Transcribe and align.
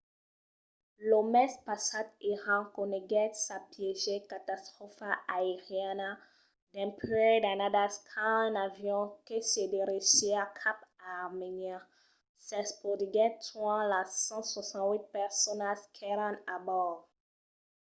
lo 1.09 1.19
mes 1.33 1.51
passat 1.67 2.07
iran 2.33 2.63
coneguèt 2.75 3.33
sa 3.45 3.57
pièger 3.71 4.21
catastròfa 4.31 5.09
aeriana 5.37 6.09
dempuèi 6.73 7.35
d'annadas 7.43 7.93
quand 8.09 8.39
un 8.47 8.55
avion 8.67 9.03
que 9.27 9.37
se 9.51 9.63
dirigissiá 9.73 10.41
cap 10.61 10.77
a 11.09 11.09
armènia 11.25 11.77
s'espotiguèt 12.45 13.33
tuant 13.47 13.83
las 13.93 14.09
168 14.27 15.07
personas 15.17 15.79
qu"èran 15.97 16.35
a 16.55 16.55
bòrd 16.67 16.97